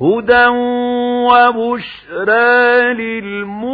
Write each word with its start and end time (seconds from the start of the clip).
هدى 0.00 0.46
وبشرى 1.28 2.94
للمؤمنين 2.94 3.68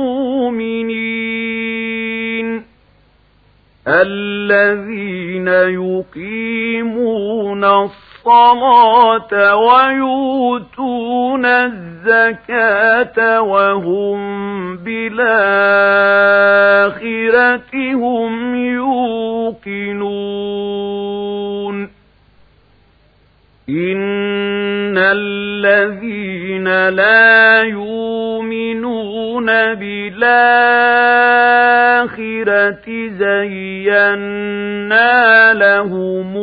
الذين 3.89 5.49
يقيمون 5.49 7.65
الصلاة 7.65 9.57
ويؤتون 9.57 11.47
الزكاة 11.47 13.41
وهم 13.43 14.77
بالآخرة 14.77 15.25
هم 17.95 18.55
يوقنون 18.55 19.95
إن 23.69 24.99
الذين 24.99 26.89
لا 26.89 27.63
يؤمنون 27.63 29.47
بالآخرة 29.75 30.35
زينا 33.09 34.35
لهم 35.55 36.37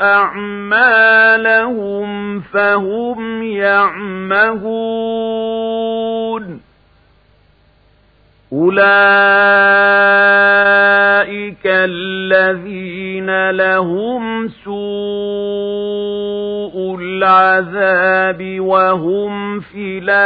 أعمالهم 0.00 2.08
فهم 2.40 3.42
يعمهون 3.42 5.08
أولئك 8.52 8.78
الذين 11.66 13.50
لهم 13.50 14.27
العذاب 17.18 18.60
وهم 18.60 19.60
في 19.60 19.98
الآخرة 20.02 20.18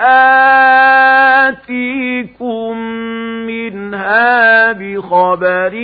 منها 3.47 4.73
بخبر 4.73 5.75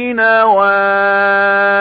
وآتيكم 0.44 1.80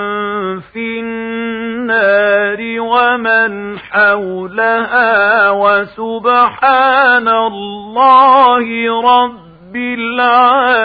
في 0.59 1.00
النار 1.00 2.59
ومن 2.79 3.79
حولها 3.79 5.50
وسبحان 5.52 7.28
الله 7.28 8.66
رب 9.01 9.75
العالمين. 9.75 10.81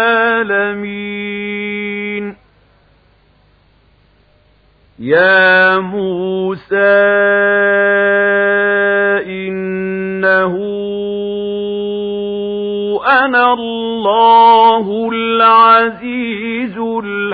يا 4.99 5.79
موسى 5.79 6.97
إنه 9.27 10.55
أنا 13.07 13.53
الله 13.53 15.09
العزيز 15.13 16.79
الحكيم 16.79 17.26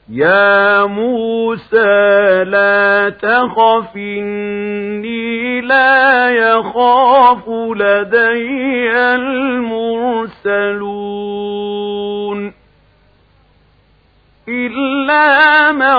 يا 0.09 0.85
موسى 0.85 2.45
لا 2.45 3.11
تخف 3.11 3.97
إني 3.97 5.61
لا 5.61 6.31
يخاف 6.31 7.49
لدي 7.49 8.91
المرسلون 9.15 10.85
إلا 14.49 15.73
من 15.73 15.97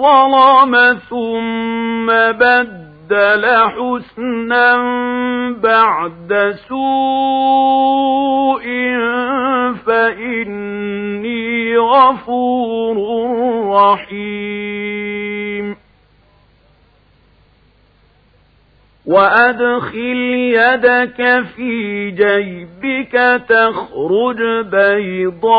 ظلم 0.00 0.98
ثم 1.10 2.06
بدل 2.32 2.89
حسنا 3.68 4.76
بعد 5.62 6.54
سوء 6.68 8.64
فإني 9.86 11.78
غفور 11.78 12.96
رحيم. 13.70 15.79
وأدخل 19.10 20.20
يدك 20.54 21.44
في 21.56 22.10
جيبك 22.10 23.42
تخرج 23.48 24.40
بيضاء 24.70 25.52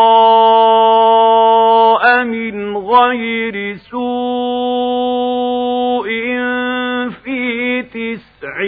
من 2.24 2.78
غير 2.78 3.76
سوء 3.76 5.12
في 7.24 7.82
تسع 7.82 8.62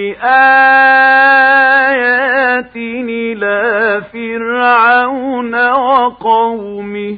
آيات 1.89 2.75
إلى 2.75 4.01
فرعون 4.13 5.55
وقومه 5.71 7.17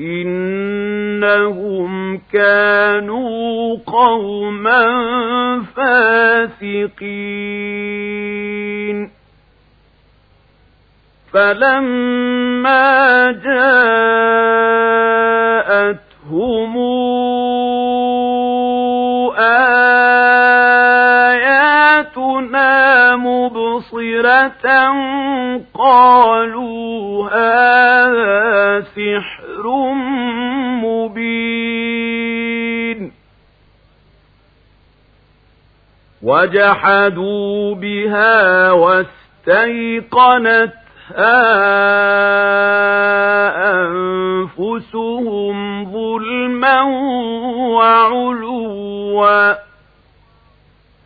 إنهم 0.00 2.20
كانوا 2.32 3.76
قوما 3.86 4.84
فاسقين 6.96 7.84
فلما 11.32 13.32
جاءتهم 13.32 14.14
آياتنا 22.24 23.16
مبصرة 23.16 24.66
قالوا 25.74 27.28
هذا 27.30 28.80
سحر 28.80 29.33
مبين. 30.84 33.12
وجحدوا 36.22 37.74
بها 37.74 38.72
واستيقنت 38.72 40.72
أنفسهم 44.54 45.84
ظلما 45.92 46.82
وعلوا. 47.76 49.54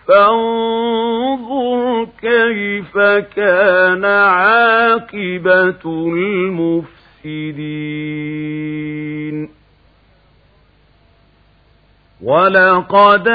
فانظر 0.08 2.06
كيف 2.20 2.98
كان 3.36 4.04
عاقبة 4.04 5.84
المفسدين. 5.84 6.97
ولقد 12.22 13.28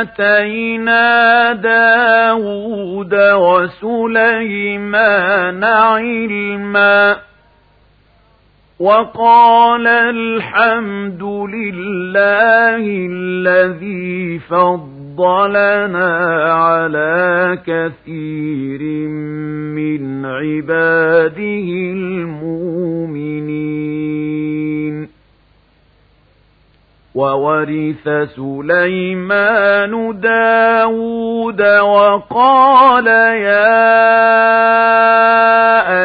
آتينا 0.00 1.52
داود 1.52 3.14
وسليمان 3.34 4.84
علما 5.64 7.16
وقال 8.80 9.86
الحمد 9.86 11.22
لله 11.22 12.84
الذي 13.10 14.38
فضلنا 15.16 16.52
على 16.52 17.58
كثير 17.66 18.80
من 19.76 20.26
عباده 20.26 21.68
المؤمنين 23.76 25.08
وورث 27.14 28.08
سليمان 28.36 30.20
داود 30.20 31.62
وقال 31.62 33.06
يا 33.06 33.96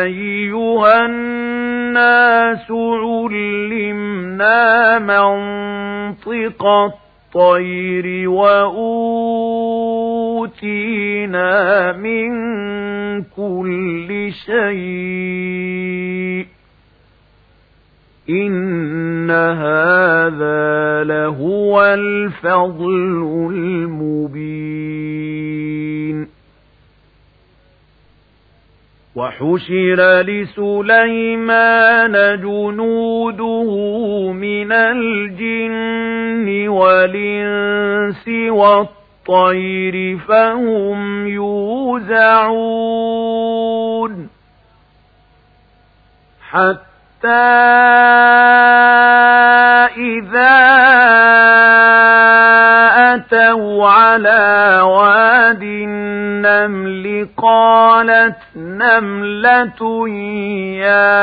أيها 0.04 1.06
الناس 1.06 2.72
علمنا 3.04 4.20
منطق 5.00 6.64
الطير 7.36 8.30
وأوتينا 8.30 8.72
من 11.92 12.32
كل 13.24 14.32
شيء 14.46 16.46
إن 18.30 19.32
هذا 19.32 21.04
لهو 21.04 21.84
الفضل 21.84 23.52
المبين 23.56 25.12
وحشر 29.16 30.22
لسليمان 30.22 32.12
جنوده 32.42 33.70
من 34.32 34.72
الجن 34.72 36.68
والإنس 36.70 38.28
والطير 38.28 40.18
فهم 40.18 41.28
يوزعون 41.28 42.62
حتى 46.50 47.28
إذا 49.98 50.72
أتوا 53.16 53.88
على 53.90 54.80
واد 54.84 55.64
النمل 55.64 57.28
قالت 57.38 58.38
نملة 58.56 60.08
يا 60.80 61.22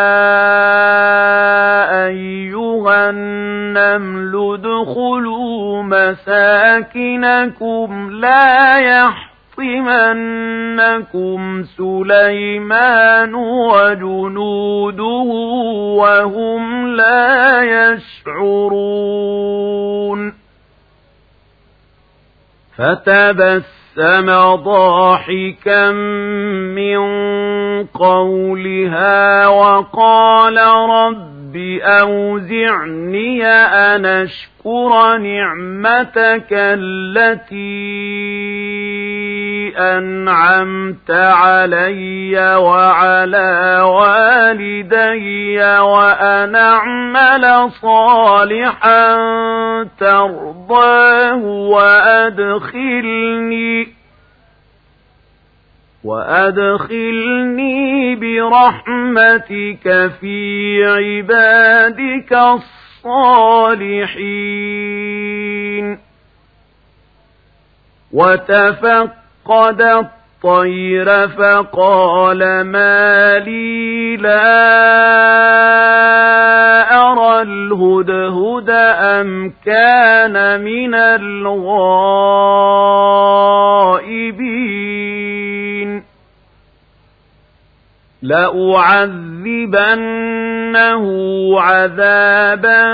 أيها 2.06 3.10
النمل 3.10 4.34
ادخلوا 4.54 5.82
مساكنكم 5.82 7.88
لا 8.10 8.78
يحفظ 8.78 9.28
ليحطمنكم 9.58 11.62
سليمان 11.62 13.34
وجنوده 13.34 15.22
وهم 15.98 16.88
لا 16.96 17.62
يشعرون 17.62 19.67
فتبسم 22.78 24.26
ضاحكا 24.54 25.90
من 26.78 26.98
قولها 27.86 29.46
وقال 29.46 30.56
رب 30.90 31.56
أوزعني 31.82 33.46
أن 33.46 34.06
أشكر 34.06 35.16
نعمتك 35.16 36.48
التي 36.52 37.98
أنعمت 39.76 41.10
علي 41.10 42.56
وعلى 42.56 43.80
والدي 43.80 45.58
وأن 45.78 46.56
أعمل 46.56 47.70
صالحا 47.70 49.16
ترضاه 50.00 51.36
وأدخلني 51.74 53.08
وأدخلني 56.04 57.76
برحمتك 58.16 59.86
في 60.20 60.84
عبادك 60.84 62.32
الصالحين. 63.04 64.28
وتفق 68.12 69.27
فَقَدَ 69.48 69.80
الطَّيْرَ 69.80 71.28
فَقَالَ 71.28 72.64
مَا 72.64 73.38
لِي 73.38 74.16
لَا 74.16 74.48
أَرَى 76.96 77.42
الْهُدْهُدَ 77.42 78.70
أَمْ 79.00 79.52
كَانَ 79.66 80.60
مِنَ 80.60 80.94
الْغَائِبِينَ. 80.94 81.68
لَأُعَذِّبَنَّهُ 88.22 89.04
عَذَابًا 91.60 92.84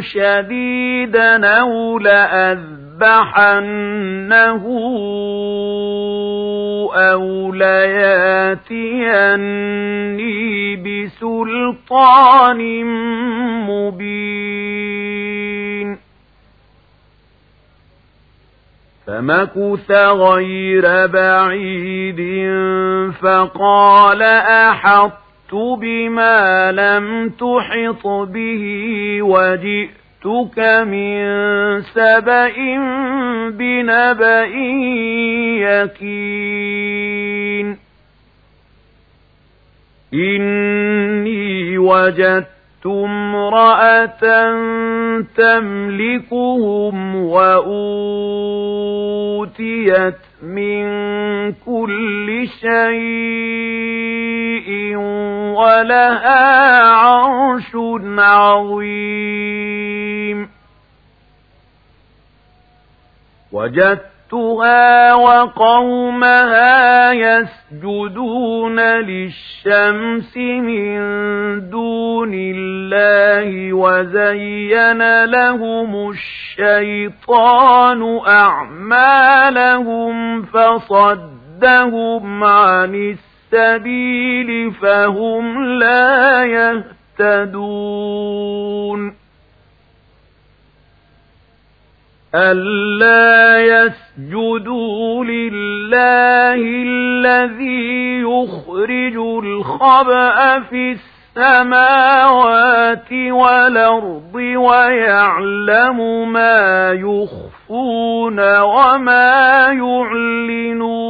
شَدِيدًا 0.00 1.46
أَوْ 1.46 1.98
لَأَذْبَحَنَّهُ 1.98 2.83
لَأَذْبَحَنَّهُ 3.00 4.64
أَوْ 6.94 7.52
لَيَأْتِيَنِّي 7.54 8.76
بِسُلْطَانٍ 10.76 12.60
مُبِينٍ. 13.66 15.24
فَمَكُثَ 19.06 19.90
غَيْرَ 19.90 21.06
بَعِيدٍ 21.06 22.20
فَقَالَ 23.22 24.22
أَحَطتُ 24.22 25.54
بِمَا 25.80 26.72
لَمْ 26.72 27.28
تُحِطْ 27.28 28.06
بِهِ 28.06 28.64
وَجِئْتُ 29.22 30.03
جئتك 30.24 30.58
من 30.88 31.20
سبأ 31.82 32.56
بنبأ 33.50 34.44
يقين. 35.60 37.76
إني 40.14 41.78
وجدت 41.78 42.86
امرأة 42.86 44.22
تملكهم 45.36 47.16
وأوتيت 47.16 47.74
من 50.44 50.84
كل 51.52 52.48
شيء 52.60 52.70
ولها 55.56 56.82
عرش 56.82 57.74
عظيم. 58.18 59.34
وجدت 63.52 64.13
أختها 64.34 65.14
وقومها 65.14 67.12
يسجدون 67.12 68.80
للشمس 68.80 70.36
من 70.36 71.00
دون 71.70 72.32
الله 72.34 73.72
وزين 73.72 75.24
لهم 75.24 76.10
الشيطان 76.10 78.20
أعمالهم 78.28 80.14
فصدهم 80.42 82.44
عن 82.44 82.94
السبيل 83.54 84.72
فهم 84.72 85.64
لا 85.64 86.44
يهتدون 87.20 89.14
ألا 92.34 93.60
يسجدوا 93.60 95.24
لله 95.24 96.54
الذي 96.54 98.20
يخرج 98.20 99.16
الخبأ 99.44 100.60
في 100.60 100.96
السماوات 101.36 103.12
والأرض 103.12 104.34
ويعلم 104.34 106.32
ما 106.32 106.92
يخفون 106.92 108.60
وما 108.60 109.66
يعلنون 109.66 111.04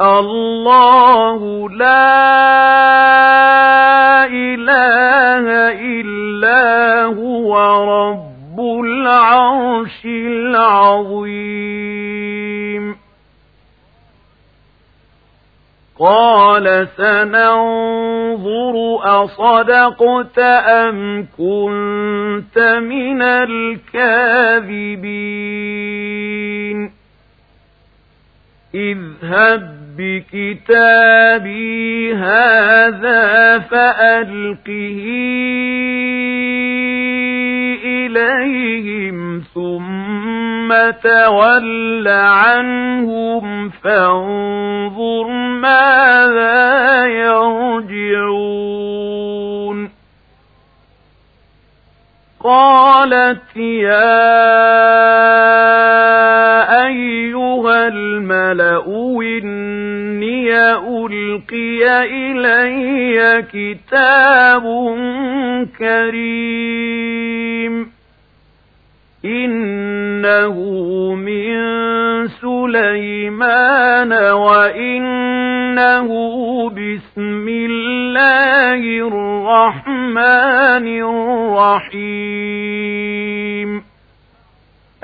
الله 0.00 1.70
لا 1.70 2.28
إله 4.26 5.72
إلا 6.48 7.04
هو 7.04 7.58
رب 7.84 8.60
العرش 8.84 10.04
العظيم. 10.04 11.28
قال 16.00 16.88
سننظر 16.96 18.74
أصدقت 19.02 20.38
أم 20.38 21.26
كنت 21.38 22.58
من 22.82 23.22
الكاذبين. 23.22 24.68
اذهب 28.74 29.78
بكتابي 29.98 31.68
هذا 32.14 33.58
فألقه 33.58 35.04
إليهم 37.84 39.42
ثم 39.54 40.90
تول 41.02 42.08
عنهم 42.08 43.68
فانظر 43.68 45.28
ماذا 45.62 47.06
يرجعون 47.06 48.68
قالت 52.40 53.56
يا 53.56 54.28
أيها 56.86 57.37
الملأ 57.88 58.84
إني 59.22 60.52
ألقي 60.74 62.04
إلي 62.04 63.44
كتاب 63.52 64.64
كريم. 65.78 67.18
إنه 69.24 70.56
من 71.14 71.58
سليمان 72.28 74.12
وإنه 74.12 76.08
بسم 76.70 77.48
الله 77.48 78.80
الرحمن 79.08 80.86
الرحيم. 81.02 82.77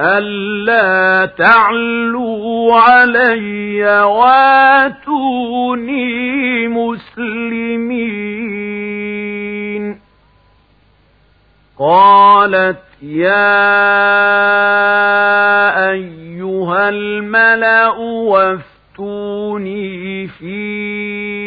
ألا 0.01 1.27
تعلوا 1.27 2.75
علي 2.75 4.03
واتوني 4.85 5.49
مسلمين 6.69 8.45
قالت 11.79 12.83
يا 13.03 13.55
أيها 15.91 16.89
الملأ 16.89 17.89
وافتوني 18.29 19.85
في 20.29 21.44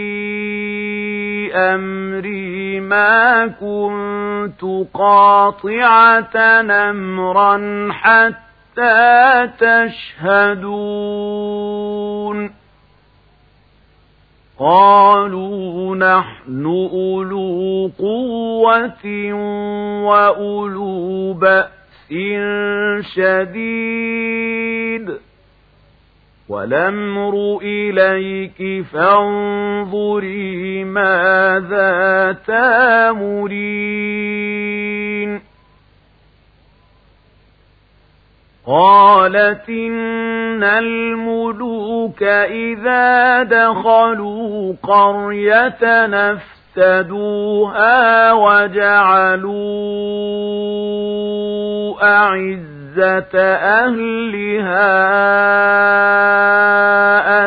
أمري 1.55 2.79
ما 2.79 3.47
كنت 3.47 4.87
قاطعة 4.93 6.61
نمرا 6.61 7.87
حتى 7.91 9.49
تشهدون 10.57 11.27
قالوا 14.59 15.95
نحن 15.95 16.65
أولو 16.65 17.91
قوة 17.99 19.33
وأولو 20.03 21.33
بأس 21.33 21.77
شديد 23.15 24.47
والأمر 26.49 27.59
إليك 27.61 28.85
فانظري 28.85 30.83
ماذا 30.83 32.31
تامرين. 32.47 33.97
قالت 38.67 39.69
إن 39.69 40.63
الملوك 40.63 42.23
إذا 42.23 43.43
دخلوا 43.43 44.73
قرية 44.83 46.05
نفسدوها 46.77 48.33
وجعلوا 48.33 49.63
أعزة 52.03 52.76
أهلها 53.35 54.97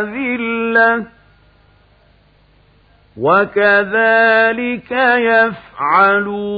أذلة. 0.00 1.06
وكذلك 3.16 4.90
يفعلون. 5.16 6.50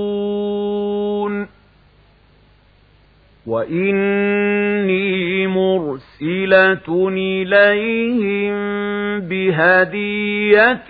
وإني 3.46 5.46
مرسلة 5.46 7.08
إليهم 7.08 8.52
بهدية 9.20 10.86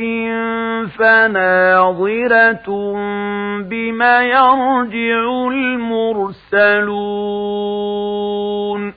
فناظرة 0.99 2.69
بما 3.63 4.23
يرجع 4.23 5.49
المرسلون 6.63 8.93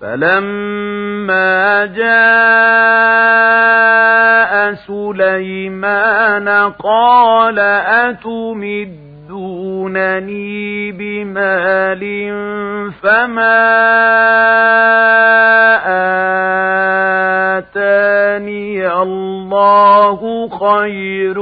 فلما 0.00 1.86
جاء 1.86 3.12
سليمان 4.74 6.48
قال 6.70 7.58
أتمد 7.58 9.01
يأتونني 9.32 10.92
بمال 10.92 12.02
فما 13.02 13.62
آتاني 17.58 18.92
الله 19.02 20.48
خير 20.48 21.40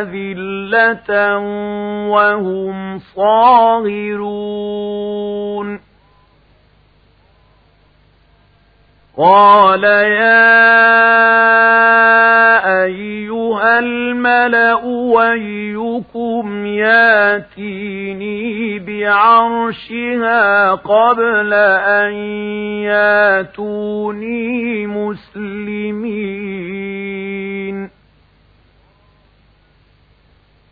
أذلة 0.00 1.38
وهم 2.08 2.98
صاغرون 2.98 4.62
قال 9.18 9.84
يا 9.84 10.72
أيها 12.84 13.78
الملأ 13.78 14.84
ويكم 14.84 16.66
ياتيني 16.66 18.42
بعرشها 18.78 20.72
قبل 20.72 21.54
أن 21.54 22.12
ياتوني 22.88 24.86
مسلمين 24.86 26.81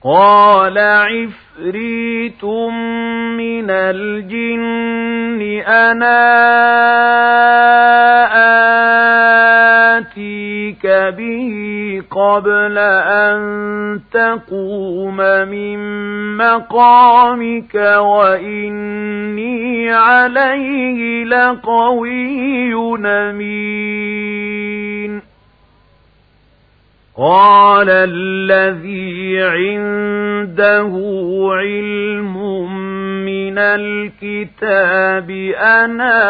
قال 0.04 0.78
عفريت 0.78 2.44
من 3.36 3.70
الجن 3.70 5.42
أنا 5.66 6.20
آتيك 9.98 10.86
به 10.86 11.52
قبل 12.10 12.78
أن 12.78 13.40
تقوم 14.12 15.16
من 15.48 15.78
مقامك 16.36 17.74
وإني 17.98 19.90
عليه 19.92 21.24
لقوي 21.24 22.74
نمين 22.98 24.40
قال 27.16 27.90
الذي 27.90 29.42
عنده 29.42 30.92
علم 31.52 32.36
من 33.24 33.58
الكتاب 33.58 35.30
أنا 35.58 36.20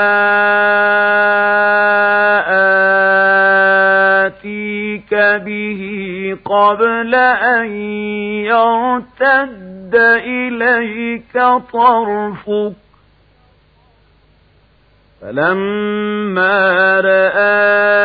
آتيك 4.26 5.14
به 5.14 5.82
قبل 6.44 7.14
أن 7.14 7.70
يرتد 8.44 9.94
إليك 10.24 11.32
طرفك 11.72 12.72
فلما 15.20 17.00
رآه 17.00 18.00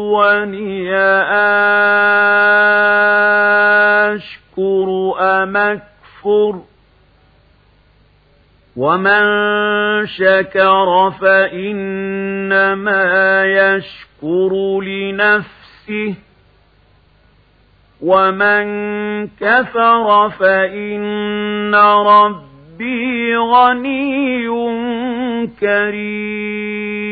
أشكر 4.15 5.13
أم 5.19 5.57
أكفر 5.57 6.61
ومن 8.77 9.25
شكر 10.05 11.11
فإنما 11.21 12.65
يشكر 13.45 14.81
لنفسه 14.81 16.15
ومن 18.01 18.65
كفر 19.27 20.29
فإن 20.29 21.75
ربي 21.75 23.37
غني 23.37 24.47
كريم 25.59 27.05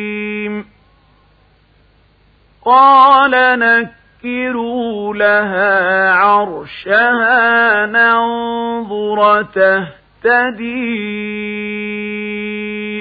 قال 2.66 3.60
نكروا 3.60 5.16
لها 5.16 6.12
عرشها 6.12 7.86
ننظر 7.86 9.44
تهتدي 9.44 10.74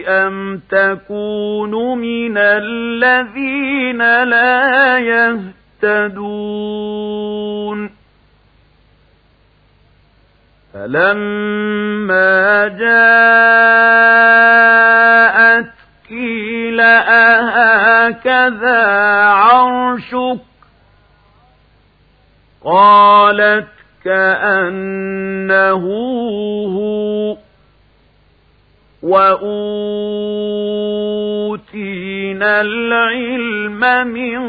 أم 0.09 0.61
تكون 0.71 1.99
من 1.99 2.39
الذين 2.39 4.23
لا 4.25 4.99
يهتدون 4.99 5.62
يهتدون. 5.85 7.81
فلما 10.75 12.69
جاءت 12.69 12.83
قيل 16.09 16.81
أهكذا 16.81 18.85
عرشك؟ 19.25 20.39
قالت 22.65 23.69
كأنه 24.05 25.85
هو. 26.79 27.37
وأوتينا 29.03 30.72
العلم 32.43 34.07
من 34.09 34.41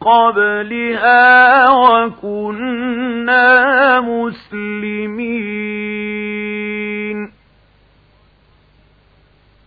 قبلها 0.00 1.70
وكنا 1.70 3.44
مسلمين 4.00 5.74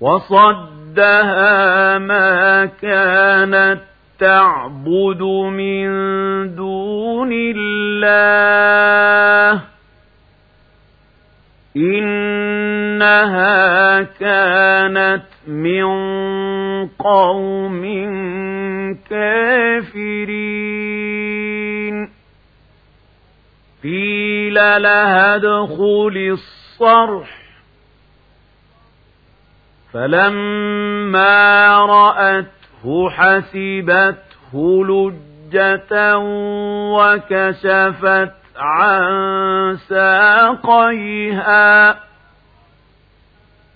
وصدها 0.01 1.97
ما 1.97 2.65
كانت 2.65 3.79
تعبد 4.19 5.21
من 5.53 5.87
دون 6.55 7.29
الله 7.33 7.77
إنها 11.77 13.57
كانت 14.03 15.23
من 15.47 15.83
قوم 16.99 17.83
كافرين 20.77 22.09
قيل 23.83 24.53
لها 24.53 25.35
ادخل 25.35 26.37
الصرح 26.37 27.37
فلما 29.93 31.77
رأته 31.85 33.09
حسبته 33.09 34.85
لجة 34.85 36.17
وكشفت 36.97 38.33
عن 38.57 39.77
ساقيها 39.89 41.67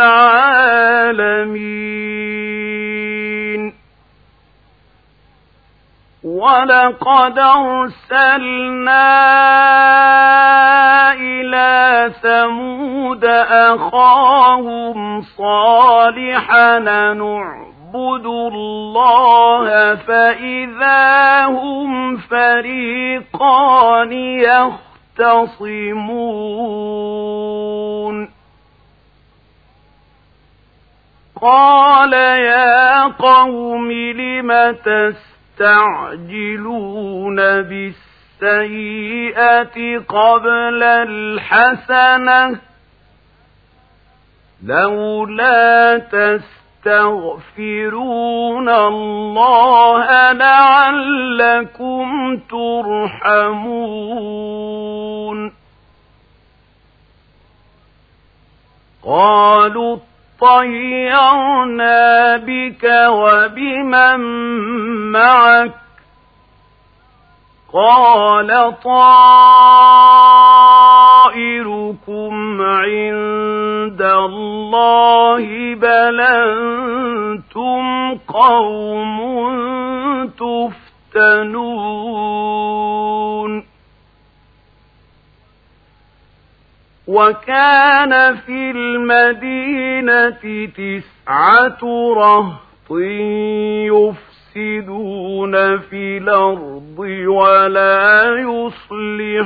العالمين. 0.00 1.78
ولقد 6.24 7.38
أرسلنا 7.38 9.02
إلى 11.12 12.12
ثمود 12.22 13.24
أخاهم 13.24 15.22
صالحا 15.22 16.78
نعبد 16.78 18.26
الله 18.26 19.94
فإذا 19.94 21.44
هم 21.46 22.16
فريقان 22.16 24.12
يختصمون. 24.12 25.98
قال 31.42 32.12
يا 32.12 33.04
قوم 33.04 33.92
لم 33.92 34.76
تستعجلون 35.58 37.36
بالسيئة 37.62 39.18
قبل 39.98 40.82
الحسنة 40.82 42.60
لولا 44.64 45.98
تستغفرون 46.84 48.68
الله 48.68 50.32
لعلكم 50.32 52.08
ترحمون 52.50 53.98
قالوا 59.04 59.96
طيرنا 60.40 62.36
بك 62.36 62.84
وبمن 63.08 64.20
معك 65.12 65.72
قال 67.72 68.50
طائركم 71.28 72.62
عند 72.62 74.02
الله 74.02 75.74
بل 75.74 76.20
أنتم 76.20 78.14
قوم 78.28 79.18
تفتنون 80.38 81.58
وكان 87.08 88.36
في 88.36 88.70
المدينة 88.70 90.40
تسعة 90.66 91.78
رهط 92.16 92.90
يفسدون 94.54 95.78
في 95.78 96.18
الأرض 96.18 96.98
ولا 97.26 98.36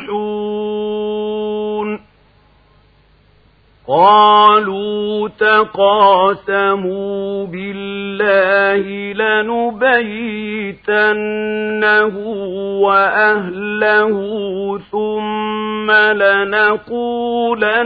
يصلحون. 0.03 0.42
قالوا 3.88 5.29
تقاسموا 5.29 6.87
بالله 7.47 9.12
لنبيتنه 9.42 10.83
وأهله 12.83 14.14
ثم 14.90 15.90
لنقولن 16.23 17.83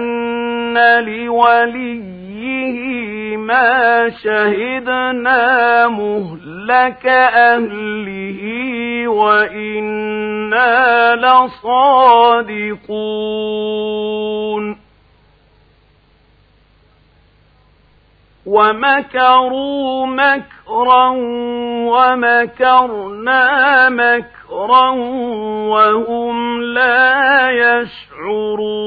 لوليه 1.05 2.17
ما 3.37 4.09
شهدنا 4.09 5.89
مهلك 5.89 7.07
أهله 7.07 8.39
وإنا 9.09 11.15
لصادقون 11.17 11.67
ومكروا 18.47 20.07
مكرا 20.07 21.09
ومكرنا 21.91 23.43
مكرا 23.89 24.91
وهم 25.71 26.63
لا 26.63 27.51
يشعرون. 27.51 28.87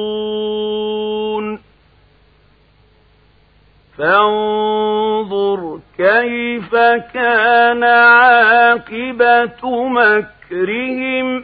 فانظر 3.98 5.80
كيف 5.98 6.76
كان 7.14 7.84
عاقبة 7.84 9.62
مكرهم. 9.90 11.44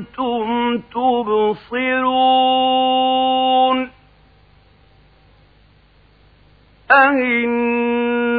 تبصرون 0.77 2.23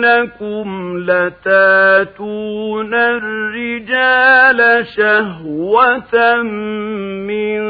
أئنكم 0.04 0.98
لتاتون 0.98 2.94
الرجال 2.94 4.86
شهوة 4.86 6.42
من 7.28 7.60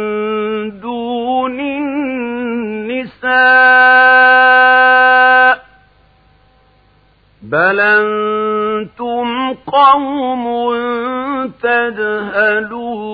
دون 0.80 1.60
النساء 1.60 3.24
بل 7.42 7.80
أنتم 7.80 9.54
قوم 9.54 10.44
تجهلون 11.62 13.04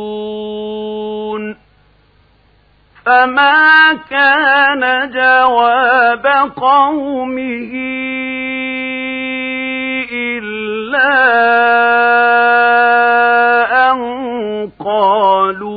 فما 3.06 3.94
كان 4.11 5.11
جواب 5.11 6.26
قومه 6.56 7.72
إلا 10.90 11.11
أن 13.90 13.98
قالوا 14.79 15.70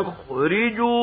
أخرجوا 0.00 1.02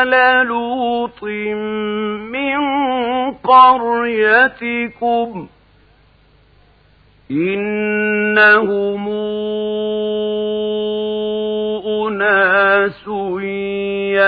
آل 0.00 0.12
لوط 0.46 1.22
من 2.32 2.60
قريتكم 3.44 5.28
إنهم 7.30 9.08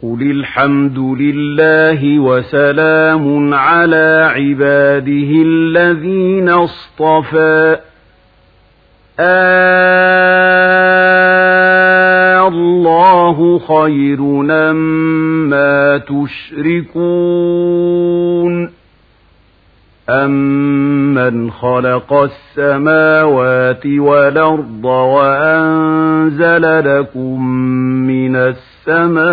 قل 0.04 0.22
الحمد 0.22 1.00
لله 1.00 2.20
وسلام 2.20 3.54
على 3.54 4.32
عباده 4.36 5.32
الذين 5.46 6.50
اصطفى. 6.50 7.78
الله 12.48 13.60
خير 13.60 14.22
ما 15.50 15.98
تشركون. 15.98 17.12
أَمَّنْ 21.32 21.52
خَلَقَ 21.52 22.14
السَّمَاوَاتِ 22.14 23.86
وَالْأَرْضَ 23.86 24.86
وَأَنزَلَ 24.86 26.64
لَكُم 27.00 27.46
مِّنَ 28.08 28.36
السَّمَاءِ 28.36 29.32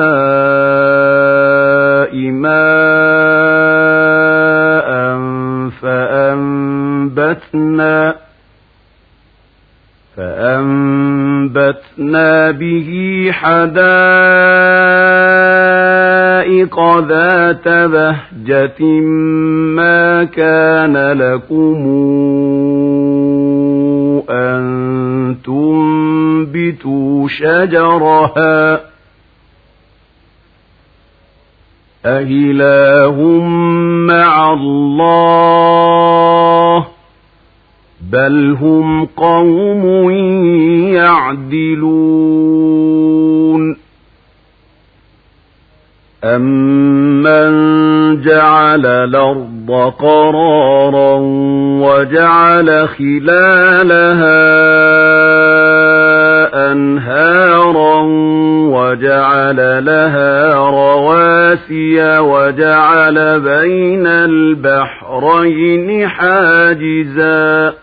مَاءً 2.30 3.28
فَأَنبَتْنَا 5.82 7.48
فَأَنبَتْنَا 10.18 11.90
بِهِ 12.50 12.90
حَدَائِقَ 13.32 13.78
ذَاتَ 17.08 17.68
بَهْجَةٍ 17.68 18.82
مَا 19.78 19.87
كَانَ 20.36 21.12
لَكُمْ 21.12 21.80
أَن 24.30 25.36
تُنبِتُوا 25.44 27.28
شَجَرَهَا 27.28 28.80
أَإِلَٰهٌ 32.06 33.16
مَّعَ 34.08 34.52
اللَّهِ 34.52 36.18
بل 38.12 38.56
هم 38.60 39.04
قوم 39.04 40.10
يعدلون 40.94 42.38
أمن 46.24 47.50
جعل 48.22 48.86
الأرض 48.86 49.57
قرارا 49.70 51.18
وجعل 51.82 52.88
خلالها 52.88 54.38
أنهارا 56.72 58.02
وجعل 58.72 59.84
لها 59.84 60.54
رواسي 60.54 62.18
وجعل 62.18 63.40
بين 63.40 64.06
البحرين 64.06 66.08
حاجزاً 66.08 67.74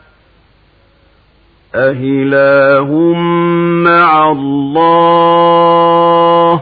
أهله 1.75 3.13
مع 3.83 4.31
الله 4.31 6.61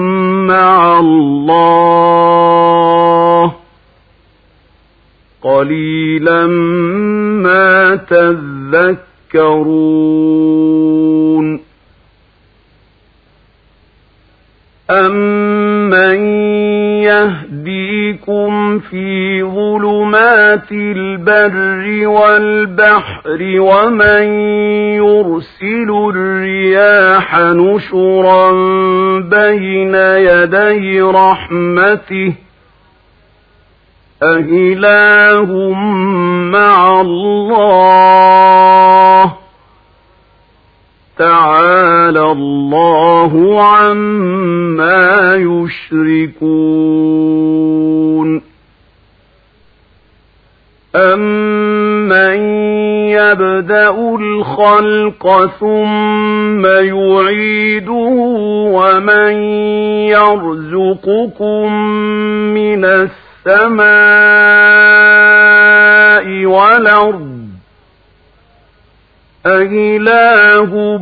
مع 0.51 0.99
الله 0.99 2.41
قليلا 5.41 6.47
ما 7.47 7.95
تذكرون 7.95 9.41
أمن 14.89 16.40
يهديكم 18.27 18.79
في 18.79 19.43
ظلمات 19.43 20.71
البر 20.71 22.07
والبحر 22.07 23.39
ومن 23.59 24.23
يرسل 24.95 25.89
الرياح 26.13 27.35
نشرا 27.39 28.51
بين 29.19 29.95
يدي 29.95 31.01
رحمته 31.01 32.33
أإله 34.23 35.73
مع 36.51 37.01
الله 37.01 37.81
تعالى 41.17 42.31
الله 42.31 43.63
عما 43.63 45.35
يشركون. 45.35 47.21
أَمَّن 50.95 52.37
يَبْدَأُ 53.09 54.15
الْخَلْقَ 54.19 55.45
ثُمَّ 55.59 56.65
يُعِيدُهُ 56.65 58.17
ومن 58.71 59.33
يرزقكم 60.11 61.73
من 62.53 62.85
السماء 62.85 63.85
والأرض 66.45 67.40
أإله 69.45 70.97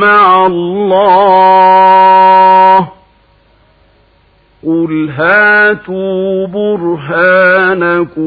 مع 0.00 0.46
الله 0.46 1.80
قل 4.66 5.10
هاتوا 5.10 6.46
برهانكم 6.46 8.20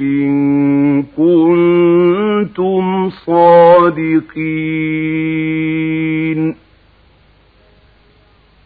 إن 0.00 1.02
كنتم 1.16 3.10
صادقين 5.26 6.56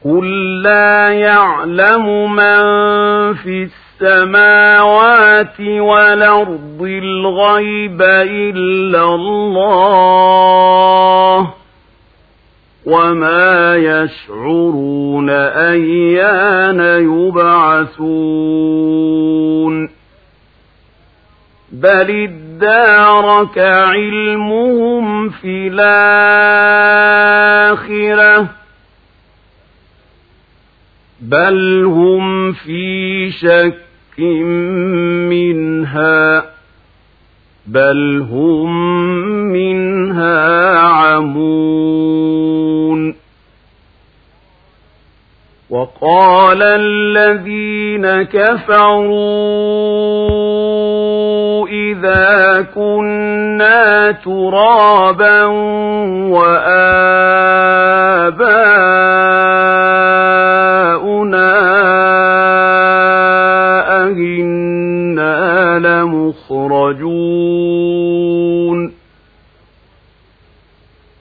قل 0.04 0.62
لا 0.62 1.08
يعلم 1.10 2.32
من 2.32 2.60
في 3.34 3.64
السماوات 4.02 5.60
والأرض 5.60 6.82
الغيب 6.82 8.02
إلا 8.02 9.04
الله 9.14 10.34
وما 12.86 13.76
يشعرون 13.76 15.30
أيان 15.30 16.80
يبعثون 17.30 18.30
بل 21.72 22.28
ادارك 22.28 23.58
علمهم 23.58 25.28
في 25.28 25.68
الآخرة 27.28 28.48
بل 31.20 31.84
هم 31.84 32.52
في 32.52 33.30
شك 33.30 33.89
منها 35.28 36.44
بل 37.66 38.26
هم 38.30 38.72
منها 39.52 40.78
عمون 40.78 42.00
وقال 45.70 46.62
الذين 46.62 48.22
كفروا 48.22 49.60
إذا 51.68 52.66
كنا 52.74 54.12
ترابا 54.12 55.44
وآباؤنا 56.30 58.09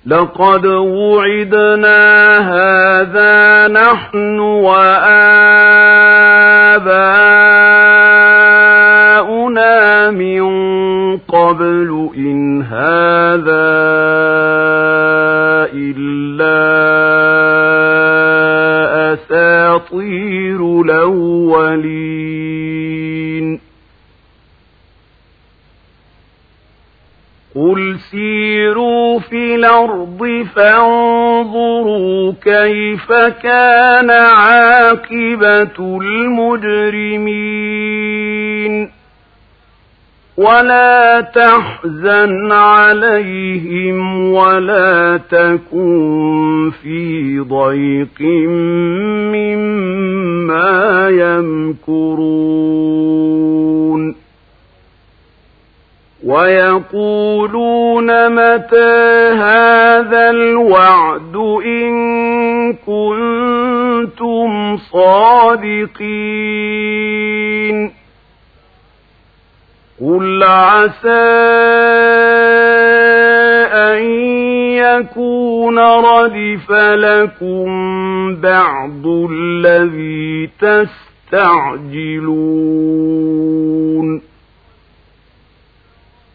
لقد 0.09 0.65
وعدنا 0.65 1.99
هذا 2.39 3.67
نحن 3.67 4.39
وآباؤنا 8.79 10.11
من 10.11 10.49
قبل 11.17 12.09
إن 12.17 12.61
هذا 12.61 13.69
إلا 15.73 16.59
أساطير 19.13 20.81
الأولين 20.81 22.19
قل 27.55 27.99
سيروا 28.11 29.19
في 29.19 29.48
الأرض 29.59 30.45
فانظروا 30.55 32.33
كيف 32.43 33.11
كان 33.43 34.09
عاقبة 34.09 35.99
المجرمين. 36.01 37.39
ولا 40.37 41.21
تحزن 41.21 42.51
عليهم 42.51 44.31
ولا 44.31 45.19
تكن 45.31 46.71
في 46.83 47.39
ضيق 47.39 48.21
مما 49.35 51.09
يمكرون. 51.87 52.29
ويقولون 56.25 58.29
متى 58.29 59.29
هذا 59.33 60.29
الوعد 60.29 61.35
إن 61.65 62.73
كنتم 62.73 64.77
صادقين؟ 64.77 65.99
قل 70.01 70.43
عسى 70.43 71.09
أن 73.73 74.03
يكون 74.75 75.79
ردف 75.79 76.71
لكم 76.71 77.65
بعض 78.35 79.07
الذي 79.31 80.49
تستعجلون. 80.61 81.69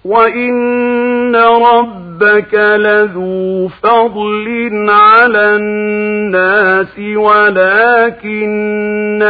وإن 0.04 1.36
ربك 1.36 2.54
لذو 2.54 3.68
فضل 3.68 4.70
على 4.88 5.56
الناس 5.56 6.98
ولكن 6.98 9.22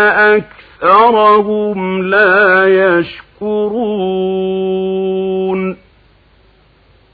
أكثرهم 0.82 2.02
لا 2.02 2.66
يشكرون 2.98 4.64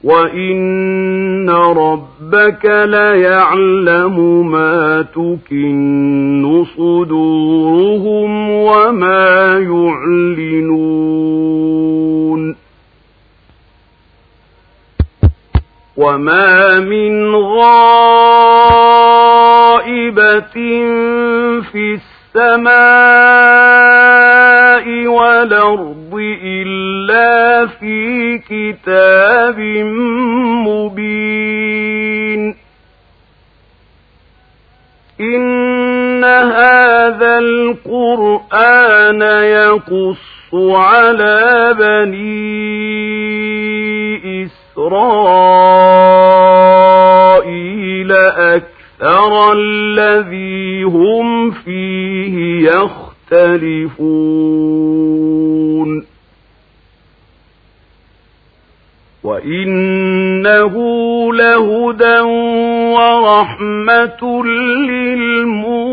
وإن 0.05 1.51
ربك 1.51 2.65
ليعلم 2.65 4.47
ما 4.51 5.03
تكن 5.03 6.65
صدورهم 6.77 8.51
وما 8.51 9.59
يعلنون 9.59 11.01
وما 16.01 16.81
من 16.81 17.35
غائبة 17.35 18.81
في 21.73 21.99
السماء 22.35 22.81
والأرض 25.07 26.15
إلا 26.45 27.67
في 27.67 28.39
كتاب 28.39 29.59
مبين 30.69 32.55
إن 35.21 36.25
هذا 36.25 37.39
القرآن 37.39 39.23
يقص 39.43 40.55
على 40.55 41.75
بني 41.79 42.81
إسرائيل 44.81 45.13
أكثر 48.13 49.53
الذي 49.53 50.83
هم 50.83 51.51
فيه 51.51 52.71
يختلفون. 52.71 53.91
وإنه 59.25 60.75
لهدى 61.33 62.21
ورحمة 62.95 64.45
للمؤمنين. 64.45 65.91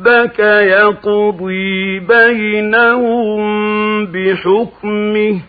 ربك 0.00 0.38
يقضي 0.38 1.98
بينهم 1.98 3.40
بحكمه 4.06 5.40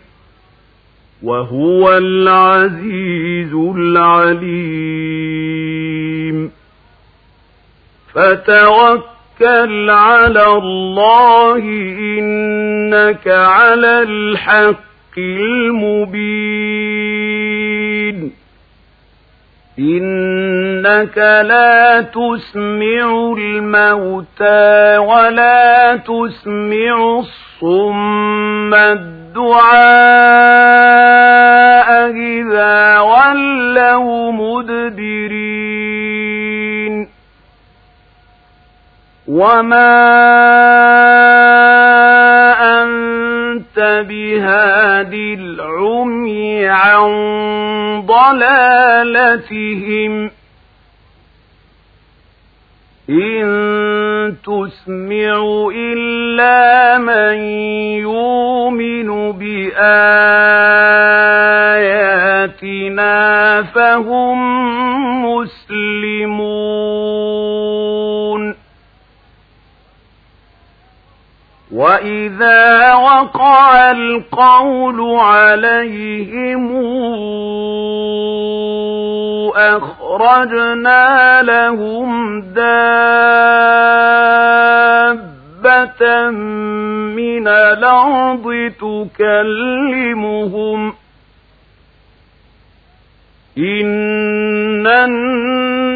وهو 1.23 1.97
العزيز 1.97 3.53
العليم 3.53 4.51
فتوكل 8.13 9.89
على 9.89 10.47
الله 10.47 11.57
إنك 12.19 13.27
على 13.27 14.03
الحق 14.03 15.17
المبين 15.17 16.41
إنك 19.81 21.17
لا 21.17 22.01
تسمع 22.01 23.33
الموتى 23.37 24.97
ولا 24.97 25.95
تسمع 25.95 27.19
الصم 27.19 28.73
الدعاء 28.73 29.71
إذا 32.11 32.99
ولوا 32.99 34.31
مدبرين 34.31 35.71
وما 39.27 40.11
أنت 42.81 44.05
بهاد 44.09 45.13
ضلالتهم 48.05 49.91
إن 53.09 53.45
تسمع 54.43 55.69
إلا 55.75 56.97
من 56.97 57.35
يؤمن 58.07 59.31
بآياتنا 62.21 63.61
فهم 63.63 64.10
وإذا 71.81 72.93
وقع 72.93 73.91
القول 73.91 75.01
عليهم 75.19 76.65
أخرجنا 79.55 81.41
لهم 81.41 82.41
دابة 82.41 82.71
من 87.17 87.47
الأرض 87.47 88.71
تكلمهم 89.17 90.93
إن 93.57 94.87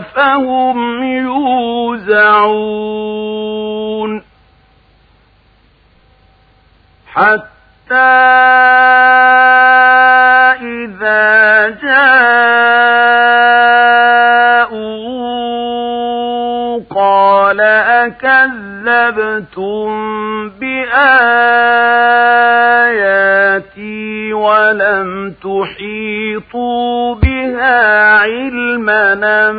فهم 0.00 1.02
يوزعون 1.02 2.90
حتى 7.06 7.94
إذا 10.62 11.68
جاءوا 11.68 12.80
قال 16.94 17.60
أكذبتم 18.10 19.40
بآياتي 20.50 22.29
ولم 24.40 25.34
تحيطوا 25.42 27.14
بها 27.14 28.18
علما 28.18 29.52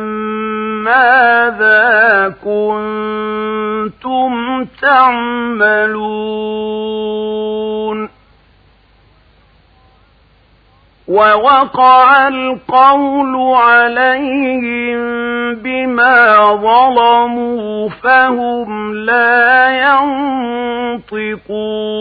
ماذا 0.84 2.28
كنتم 2.44 4.32
تعملون 4.82 6.22
ووقع 11.08 12.28
القول 12.28 13.36
عليهم 13.56 14.98
بما 15.54 16.52
ظلموا 16.54 17.88
فهم 17.88 18.94
لا 18.94 19.68
ينطقون 21.12 21.92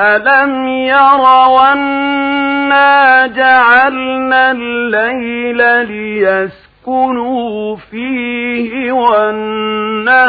ألم 0.00 0.68
يروا 0.68 1.72
أنا 1.72 3.26
جعلنا 3.26 4.50
الليل 4.50 5.86
ليسكنوا 5.86 7.76
فيه 7.76 8.92
والنهار 8.92 10.20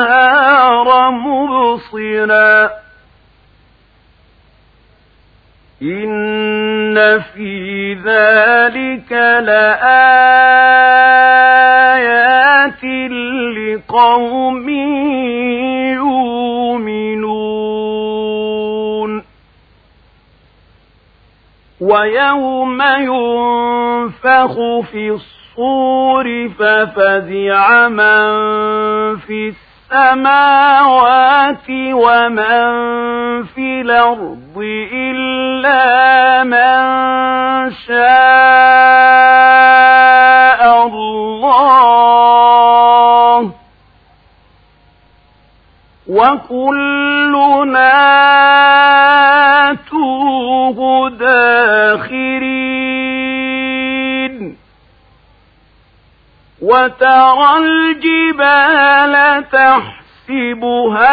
مبصراً 1.12 2.70
إن 5.82 7.20
في 7.20 7.94
ذلك 7.94 9.12
لآيات 9.42 10.04
لقوم 13.58 14.70
ويوم 21.90 22.82
ينفخ 22.82 24.54
في 24.92 25.10
الصور 25.10 26.50
ففزع 26.60 27.88
من 27.88 28.30
في 29.18 29.54
السماوات 29.92 31.70
ومن 31.92 32.64
في 33.44 33.82
الأرض 33.82 34.58
إلا 34.94 36.44
من 36.44 36.80
شاء 37.88 38.10
الله. 40.88 41.60
وكلنا 46.10 47.90
توه 49.74 51.10
داخرين. 51.10 52.70
وترى 56.62 57.58
الجبال 57.58 59.16
تحسبها 59.52 61.10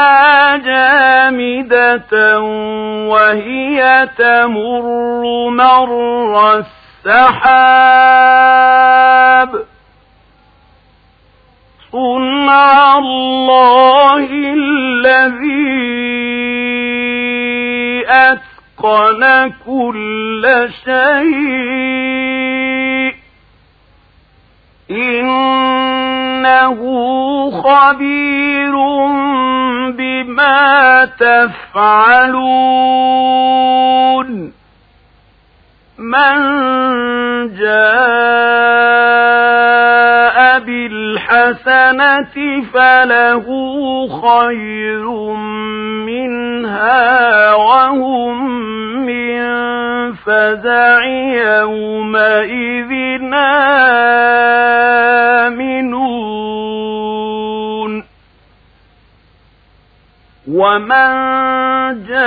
جامدة 0.57 2.41
وهي 3.11 4.09
تمر 4.19 4.85
مر 5.51 5.93
السحاب. 7.07 7.77
صنع 11.93 12.99
الله 12.99 14.29
الذي 14.55 16.26
أتقن 18.07 19.53
كل 19.67 20.69
شيء. 20.85 23.15
إنه 24.91 26.81
خبير 27.51 28.73
بما 29.91 31.05
تفعلون. 31.05 32.67
من 35.99 36.37
جاء 37.57 39.76
بالحسنة 41.47 42.63
فله 42.75 43.47
خير 44.21 45.07
منها 46.07 47.55
وهم 47.55 48.35
من 49.07 49.47
فزع 50.13 51.05
يومئذ 51.05 52.93
آمنون. 55.45 55.77
ومن 60.49 61.13
جاء 62.07 62.27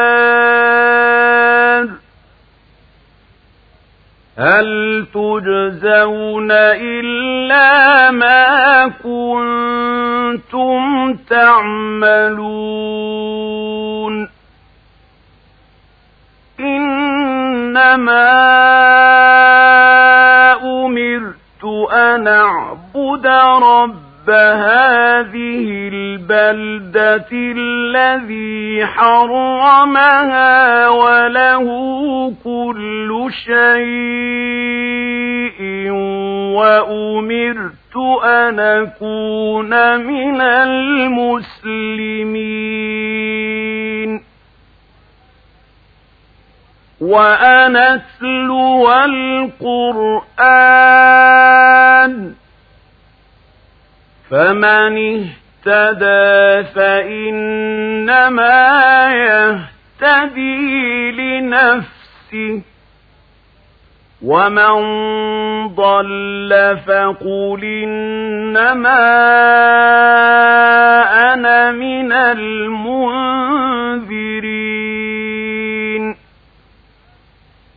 هل 4.39 5.07
تجزون 5.15 6.51
إلا 6.53 8.11
ما 8.11 8.89
كنتم 8.89 10.83
تعملون؟ 11.31 12.67
إنما 16.61 18.33
أمرت 20.63 21.65
أن 21.93 22.29
أعبد 22.29 23.27
رب 24.27 24.35
هذه 24.35 25.89
البلدة 25.93 27.27
الذي 27.33 28.87
حرمها 28.87 30.89
وله 30.89 31.67
كل 32.45 33.29
شيء 33.45 35.61
وأمرت 36.59 37.97
أن 38.25 38.61
أكون 38.61 39.97
من 40.07 40.41
المسلمين 40.41 41.47
وأن 47.01 47.77
أتلو 47.77 48.93
القرآن 48.93 50.27
فمن 54.31 55.25
اهتدى 55.67 56.69
فإنما 56.75 58.29
يهتدي 59.13 61.11
لنفسه. 61.11 62.63
ومن 64.23 64.77
ضل 65.69 66.79
فقل 66.87 67.65
إنما 67.65 69.03
أنا 71.35 71.73
من 71.73 72.13
المنذرين. 72.13 72.97